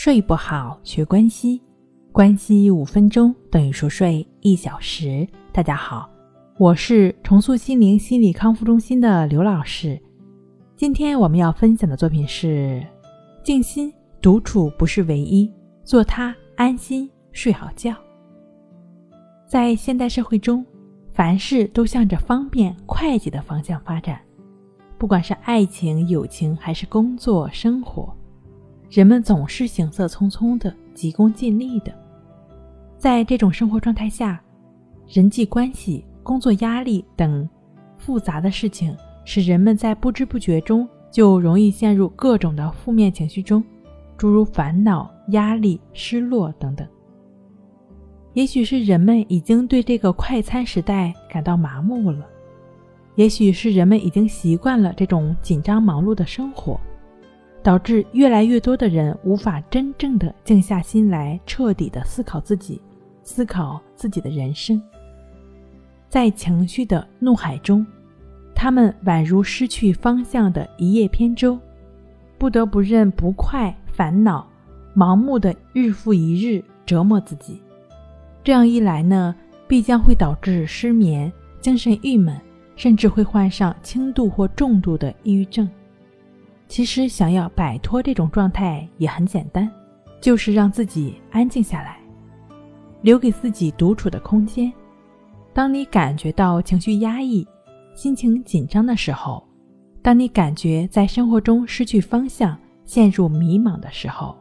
[0.00, 1.60] 睡不好，学关西，
[2.12, 5.26] 关西五分钟等于熟睡一小时。
[5.50, 6.08] 大家好，
[6.56, 10.00] 我是重塑心灵心理康复中心的刘老师。
[10.76, 12.80] 今天我们要分享的作品是：
[13.42, 13.92] 静心
[14.22, 15.52] 独处不是唯一，
[15.82, 17.92] 做它安心睡好觉。
[19.48, 20.64] 在现代社会中，
[21.12, 24.20] 凡事都向着方便快捷的方向发展，
[24.96, 28.14] 不管是爱情、友情，还是工作、生活。
[28.90, 31.92] 人们总是行色匆匆的，急功近利的。
[32.96, 34.42] 在这种生活状态下，
[35.06, 37.46] 人际关系、工作压力等
[37.98, 43.62] 复杂的事情，使人们在不知不觉中就容易陷入各种的负面情绪中，
[44.16, 46.86] 诸如烦恼、压力、失落等等。
[48.32, 52.26] 也许是人们已经对这个快餐时代感到麻木了，
[53.16, 56.80] 也许是人们已经习惯了这种紧张忙碌的生活。
[57.68, 62.80] 导致越来越多的人无法真正的静下心来，彻底的思考自己，
[63.22, 64.82] 思考自己的人生。
[66.08, 67.86] 在情绪的怒海中，
[68.54, 71.58] 他们宛如失去方向的一叶扁舟，
[72.38, 74.48] 不得不任不快、烦恼、
[74.96, 77.60] 盲目的日复一日折磨自己。
[78.42, 79.34] 这样一来呢，
[79.66, 82.34] 必将会导致失眠、精神郁闷，
[82.76, 85.68] 甚至会患上轻度或重度的抑郁症。
[86.68, 89.68] 其实，想要摆脱这种状态也很简单，
[90.20, 91.98] 就是让自己安静下来，
[93.00, 94.70] 留给自己独处的空间。
[95.54, 97.46] 当你感觉到情绪压抑、
[97.94, 99.42] 心情紧张的时候，
[100.02, 104.36] 当你感觉在生活中失去方向、陷入迷茫的时候，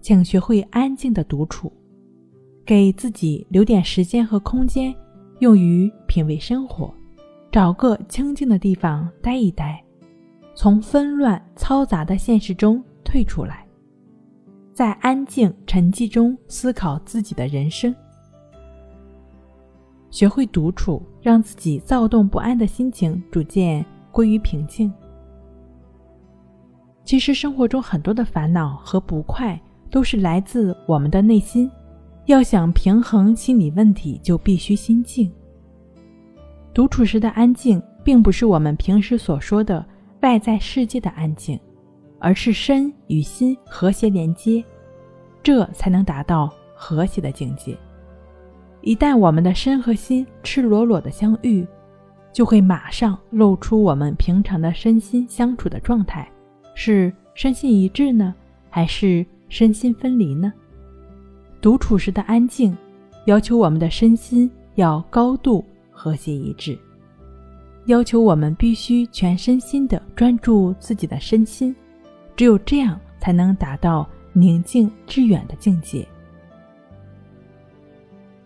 [0.00, 1.70] 请学会安静的独处，
[2.64, 4.94] 给自己留点时间和空间，
[5.40, 6.92] 用于品味生活，
[7.52, 9.84] 找个清静的地方待一待。
[10.62, 13.66] 从纷乱嘈杂的现实中退出来，
[14.74, 17.96] 在安静沉寂中思考自己的人生，
[20.10, 23.82] 学会独处，让自己躁动不安的心情逐渐
[24.12, 24.92] 归于平静。
[27.06, 29.58] 其实生活中很多的烦恼和不快
[29.90, 31.70] 都是来自我们的内心。
[32.26, 35.32] 要想平衡心理问题，就必须心静。
[36.74, 39.82] 独处时的安静，并不是我们平时所说的。
[40.20, 41.58] 外在世界的安静，
[42.18, 44.62] 而是身与心和谐连接，
[45.42, 47.76] 这才能达到和谐的境界。
[48.82, 51.66] 一旦我们的身和心赤裸裸的相遇，
[52.32, 56.30] 就会马上露出我们平常的身心相处的状态：
[56.74, 58.34] 是身心一致呢，
[58.68, 60.52] 还是身心分离呢？
[61.60, 62.76] 独处时的安静，
[63.26, 66.78] 要求我们的身心要高度和谐一致。
[67.90, 71.74] 要求我们必须全身心的专注自己的身心，
[72.36, 76.06] 只有这样才能达到宁静致远的境界。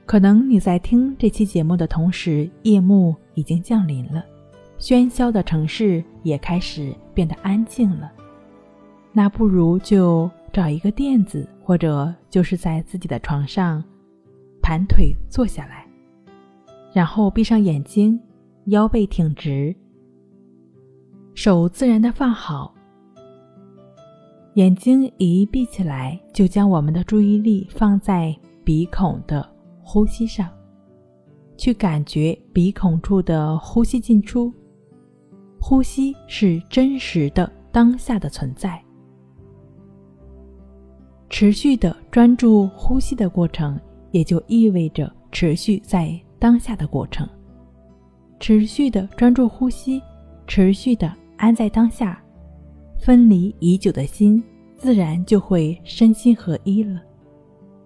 [0.07, 4.25] 可能你在听这期节目的同时，夜幕已经降临了，
[4.79, 8.11] 喧嚣的城市也开始变得安静了。
[9.13, 13.85] 那不如就找一个垫子，或者就是在自己的床上
[14.63, 15.87] 盘腿坐下来，
[16.95, 18.19] 然后闭上眼睛。
[18.67, 19.75] 腰背挺直，
[21.35, 22.75] 手自然的放好，
[24.55, 29.47] 眼睛一闭起来，就将我们的注意力放在鼻孔的
[29.83, 30.49] 呼吸上，
[31.59, 34.53] 去感觉鼻孔处的呼吸进出。
[35.61, 38.83] 呼吸是真实的当下的存在，
[41.29, 43.79] 持续的专注呼吸的过程，
[44.11, 47.29] 也就意味着持续在当下的过程。
[48.47, 50.03] 持续的专注呼吸，
[50.47, 52.23] 持续的安在当下，
[53.01, 54.45] 分离已久的心
[54.77, 57.01] 自然就会身心合一了。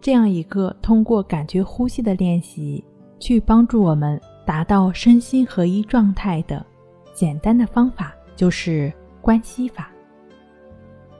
[0.01, 2.83] 这样一个通过感觉呼吸的练习，
[3.21, 6.67] 去帮助我们达到身心合一状态的
[7.15, 9.89] 简单的方法，就是关系法。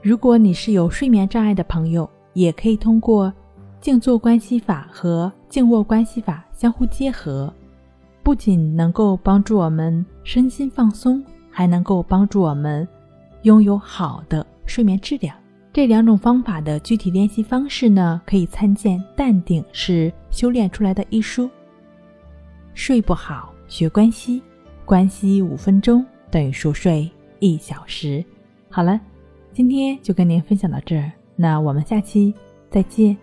[0.01, 3.33] 如果你是有睡眠障碍的朋友，也可以通过
[3.79, 7.53] 静坐关系法和静卧关系法相互结合。
[8.29, 12.87] 不仅能够帮助我们身心放松，还能够帮助我们
[13.41, 15.35] 拥有好的睡眠质量。
[15.73, 21.49] 这两种方法的具体练习方式呢，可以参见《淡定是修炼出来的》一书。
[22.75, 24.43] 睡不好学关息，
[24.85, 27.09] 关西五分钟等于熟睡
[27.39, 28.23] 一小时。
[28.69, 29.01] 好了，
[29.53, 32.31] 今天就跟您分享到这儿，那我们下期
[32.69, 33.17] 再见。